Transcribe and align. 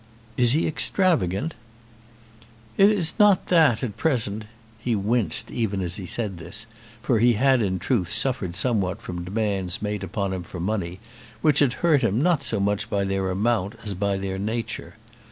"Is 0.35 0.53
he 0.53 0.65
extravagant?" 0.65 1.53
"It 2.75 2.89
is 2.89 3.13
not 3.19 3.49
that 3.49 3.83
at 3.83 3.97
present." 3.97 4.45
He 4.79 4.95
winced 4.95 5.51
even 5.51 5.79
as 5.81 5.97
he 5.97 6.07
said 6.07 6.39
this, 6.39 6.65
for 7.03 7.19
he 7.19 7.33
had 7.33 7.61
in 7.61 7.77
truth 7.77 8.11
suffered 8.11 8.55
somewhat 8.55 8.99
from 8.99 9.23
demands 9.23 9.79
made 9.79 10.03
upon 10.03 10.33
him 10.33 10.41
for 10.41 10.59
money, 10.59 10.99
which 11.43 11.59
had 11.59 11.73
hurt 11.85 12.01
him 12.01 12.19
not 12.19 12.41
so 12.41 12.59
much 12.59 12.89
by 12.89 13.03
their 13.03 13.29
amount 13.29 13.75
as 13.83 13.93
by 13.93 14.17
their 14.17 14.39
nature. 14.39 14.95